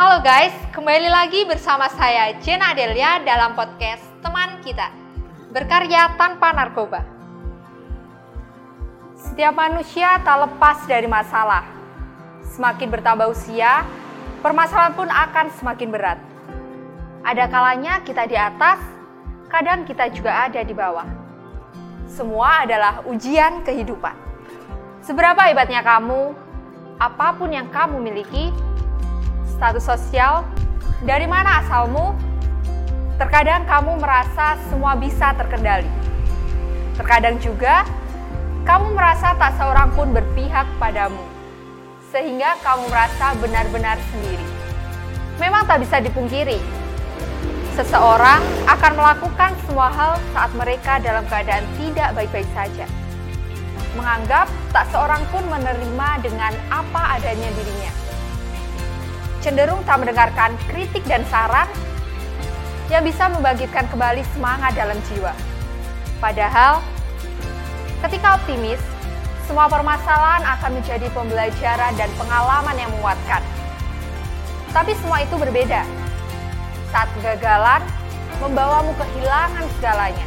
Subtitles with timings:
[0.00, 4.88] Halo guys, kembali lagi bersama saya Jenna Adelia dalam podcast Teman Kita.
[5.52, 7.04] Berkarya Tanpa Narkoba.
[9.12, 11.68] Setiap manusia tak lepas dari masalah.
[12.48, 13.84] Semakin bertambah usia,
[14.40, 16.16] permasalahan pun akan semakin berat.
[17.20, 18.80] Ada kalanya kita di atas,
[19.52, 21.04] kadang kita juga ada di bawah.
[22.08, 24.16] Semua adalah ujian kehidupan.
[25.04, 26.32] Seberapa hebatnya kamu,
[26.96, 28.48] apa pun yang kamu miliki,
[29.60, 30.40] status sosial,
[31.04, 32.16] dari mana asalmu,
[33.20, 35.84] terkadang kamu merasa semua bisa terkendali.
[36.96, 37.84] Terkadang juga
[38.64, 41.20] kamu merasa tak seorang pun berpihak padamu,
[42.08, 44.48] sehingga kamu merasa benar-benar sendiri.
[45.36, 46.56] Memang tak bisa dipungkiri,
[47.76, 52.88] seseorang akan melakukan semua hal saat mereka dalam keadaan tidak baik-baik saja.
[53.92, 58.09] Menganggap tak seorang pun menerima dengan apa adanya dirinya
[59.40, 61.66] cenderung tak mendengarkan kritik dan saran
[62.92, 65.32] yang bisa membangkitkan kembali semangat dalam jiwa.
[66.20, 66.84] Padahal,
[68.04, 68.80] ketika optimis,
[69.48, 73.42] semua permasalahan akan menjadi pembelajaran dan pengalaman yang menguatkan.
[74.70, 75.82] Tapi semua itu berbeda.
[76.94, 77.82] Saat kegagalan
[78.38, 80.26] membawamu kehilangan segalanya.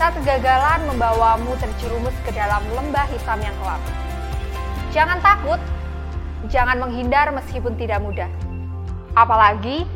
[0.00, 3.82] Saat kegagalan membawamu terjerumus ke dalam lembah hitam yang kelam.
[4.92, 5.60] Jangan takut
[6.52, 8.28] jangan menghindar meskipun tidak mudah.
[9.16, 9.88] Apalagi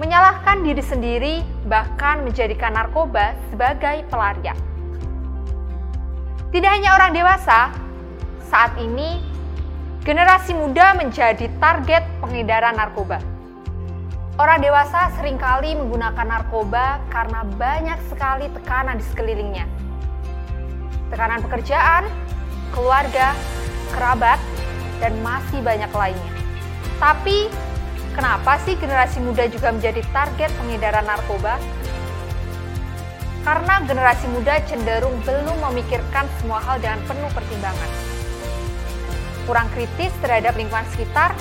[0.00, 1.34] menyalahkan diri sendiri,
[1.68, 4.56] bahkan menjadikan narkoba sebagai pelarian.
[6.50, 7.70] Tidak hanya orang dewasa,
[8.50, 9.22] saat ini
[10.02, 13.22] generasi muda menjadi target pengedaran narkoba.
[14.40, 19.68] Orang dewasa sering kali menggunakan narkoba karena banyak sekali tekanan di sekelilingnya.
[21.12, 22.08] Tekanan pekerjaan,
[22.72, 23.36] keluarga,
[23.92, 24.40] kerabat,
[25.00, 26.32] dan masih banyak lainnya.
[27.00, 27.48] Tapi,
[28.12, 31.56] kenapa sih generasi muda juga menjadi target pengedaran narkoba?
[33.40, 37.90] Karena generasi muda cenderung belum memikirkan semua hal dengan penuh pertimbangan.
[39.48, 41.32] Kurang kritis terhadap lingkungan sekitar,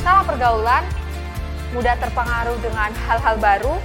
[0.00, 0.82] salah pergaulan,
[1.76, 3.76] mudah terpengaruh dengan hal-hal baru,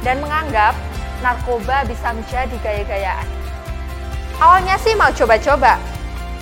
[0.00, 0.72] dan menganggap
[1.20, 3.28] narkoba bisa menjadi gaya-gayaan.
[4.38, 5.76] Awalnya sih mau coba-coba,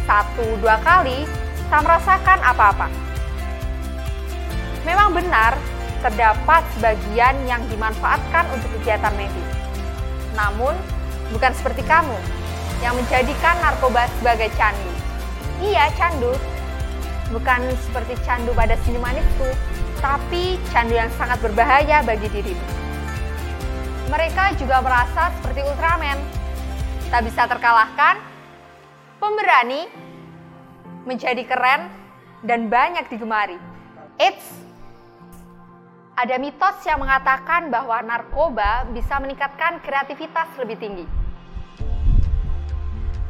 [0.06, 1.26] satu dua kali
[1.66, 2.86] tak merasakan apa-apa.
[4.86, 5.58] Memang benar,
[5.98, 9.50] terdapat sebagian yang dimanfaatkan untuk kegiatan medis.
[10.38, 10.78] Namun,
[11.34, 12.14] bukan seperti kamu
[12.86, 14.92] yang menjadikan narkoba sebagai candu.
[15.58, 16.30] Iya, candu.
[17.34, 19.48] Bukan seperti candu pada siniman itu,
[19.98, 22.66] tapi candu yang sangat berbahaya bagi dirimu.
[24.06, 26.22] Mereka juga merasa seperti Ultraman,
[27.10, 28.35] tak bisa terkalahkan
[29.20, 29.88] pemberani,
[31.08, 31.88] menjadi keren,
[32.44, 33.56] dan banyak digemari.
[34.20, 34.66] Eits,
[36.16, 41.06] ada mitos yang mengatakan bahwa narkoba bisa meningkatkan kreativitas lebih tinggi.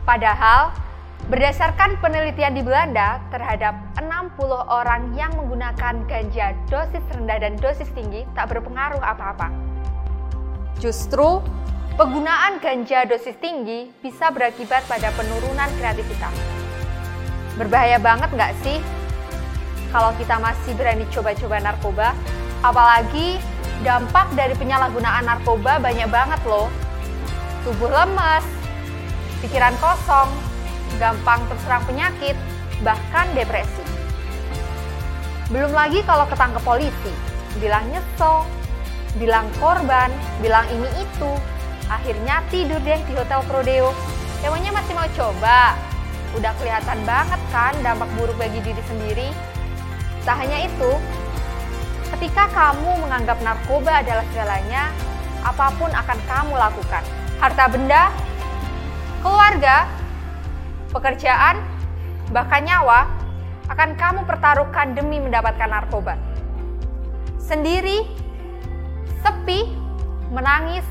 [0.07, 0.71] Padahal,
[1.27, 4.39] berdasarkan penelitian di Belanda terhadap 60
[4.71, 9.51] orang yang menggunakan ganja dosis rendah dan dosis tinggi tak berpengaruh apa-apa.
[10.79, 11.43] Justru,
[11.97, 16.37] Penggunaan ganja dosis tinggi bisa berakibat pada penurunan kreativitas.
[17.57, 18.85] Berbahaya banget nggak sih
[19.89, 22.13] kalau kita masih berani coba-coba narkoba?
[22.61, 23.41] Apalagi
[23.81, 26.69] dampak dari penyalahgunaan narkoba banyak banget loh.
[27.65, 28.45] Tubuh lemes,
[29.41, 30.29] pikiran kosong,
[31.01, 32.37] gampang terserang penyakit,
[32.85, 33.81] bahkan depresi.
[35.49, 37.13] Belum lagi kalau ketangkep polisi,
[37.57, 38.45] bilang nyesel,
[39.17, 40.13] bilang korban,
[40.45, 41.56] bilang ini itu,
[41.87, 43.95] Akhirnya tidur deh di Hotel Prodeo.
[44.43, 45.79] Emangnya masih mau coba?
[46.35, 49.29] Udah kelihatan banget kan dampak buruk bagi diri sendiri.
[50.27, 50.91] Tak hanya itu,
[52.11, 54.91] ketika kamu menganggap narkoba adalah segalanya,
[55.47, 57.03] apa pun akan kamu lakukan.
[57.39, 58.11] Harta benda,
[59.23, 59.87] keluarga,
[60.91, 61.63] pekerjaan,
[62.35, 63.07] bahkan nyawa
[63.71, 66.19] akan kamu pertaruhkan demi mendapatkan narkoba.
[67.39, 68.03] Sendiri,
[69.23, 69.71] sepi,
[70.35, 70.83] menangis,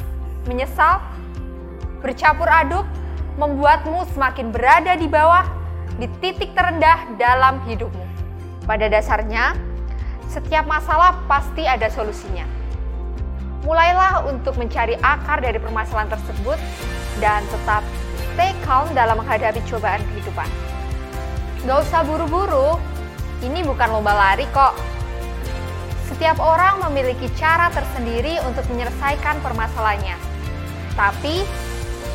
[0.46, 1.02] menyesal,
[2.02, 2.86] bercampur aduk,
[3.36, 5.46] membuatmu semakin berada di bawah,
[6.00, 8.06] di titik terendah dalam hidupmu.
[8.66, 9.54] Pada dasarnya,
[10.30, 12.46] setiap masalah pasti ada solusinya.
[13.66, 16.58] Mulailah untuk mencari akar dari permasalahan tersebut
[17.18, 17.82] dan tetap
[18.34, 20.50] stay calm dalam menghadapi cobaan kehidupan.
[21.66, 22.78] Gak usah buru-buru,
[23.42, 24.78] ini bukan lomba lari kok.
[26.06, 30.35] Setiap orang memiliki cara tersendiri untuk menyelesaikan permasalahannya.
[30.96, 31.44] Tapi,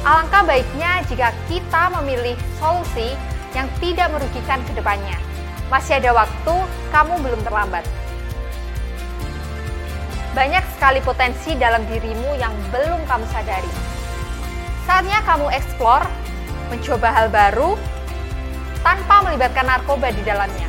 [0.03, 3.13] alangkah baiknya jika kita memilih solusi
[3.53, 5.17] yang tidak merugikan ke depannya.
[5.69, 6.55] Masih ada waktu,
[6.91, 7.85] kamu belum terlambat.
[10.35, 13.71] Banyak sekali potensi dalam dirimu yang belum kamu sadari.
[14.87, 16.03] Saatnya kamu eksplor,
[16.71, 17.75] mencoba hal baru,
[18.81, 20.67] tanpa melibatkan narkoba di dalamnya.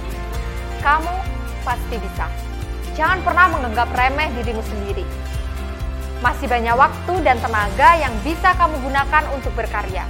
[0.82, 1.14] Kamu
[1.62, 2.26] pasti bisa.
[2.98, 5.06] Jangan pernah menganggap remeh dirimu sendiri.
[6.22, 10.06] Masih banyak waktu dan tenaga yang bisa kamu gunakan untuk berkarya.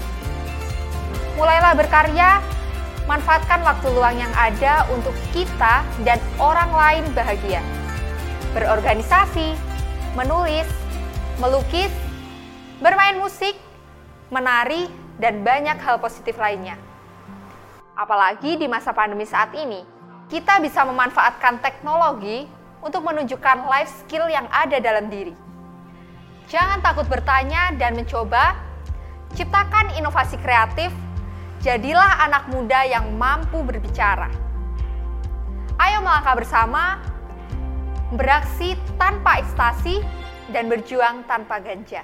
[1.39, 2.43] Mulailah berkarya,
[3.07, 7.63] manfaatkan waktu luang yang ada untuk kita dan orang lain bahagia.
[8.51, 9.55] Berorganisasi,
[10.19, 10.67] menulis,
[11.39, 11.95] melukis,
[12.83, 13.55] bermain musik,
[14.27, 16.75] menari, dan banyak hal positif lainnya.
[17.95, 19.79] Apalagi di masa pandemi saat ini,
[20.27, 22.51] kita bisa memanfaatkan teknologi
[22.83, 25.50] untuk menunjukkan life skill yang ada dalam diri.
[26.51, 28.59] Jangan takut bertanya dan mencoba,
[29.39, 30.91] ciptakan inovasi kreatif,
[31.63, 34.27] jadilah anak muda yang mampu berbicara.
[35.79, 36.99] Ayo melangkah bersama,
[38.19, 40.03] beraksi tanpa ekstasi,
[40.51, 42.03] dan berjuang tanpa ganja.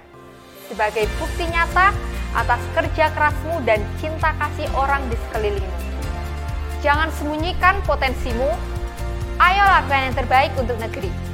[0.72, 1.92] Sebagai bukti nyata
[2.32, 5.80] atas kerja kerasmu dan cinta kasih orang di sekelilingmu.
[6.80, 8.48] Jangan sembunyikan potensimu,
[9.44, 11.27] ayo lakukan yang terbaik untuk negeri.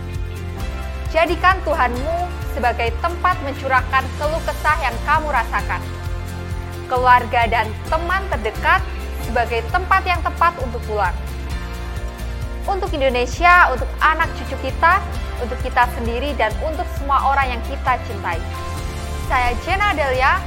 [1.13, 2.25] Jadikan Tuhanmu
[2.57, 5.77] sebagai tempat mencurahkan keluh kesah yang kamu rasakan.
[6.89, 8.81] Keluarga dan teman terdekat
[9.21, 11.13] sebagai tempat yang tepat untuk pulang.
[12.65, 15.06] Untuk Indonesia, untuk anak cucu kita,
[15.38, 18.42] untuk kita sendiri, dan untuk semua orang yang kita cintai.
[19.30, 20.42] Saya Jenna Delia,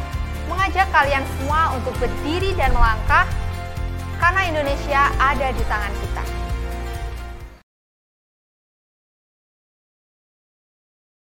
[0.50, 3.22] mengajak kalian semua untuk berdiri dan melangkah
[4.18, 6.45] karena Indonesia ada di tangan kita.